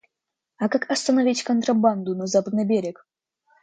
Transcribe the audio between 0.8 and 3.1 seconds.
остановить контрабанду на Западный берег?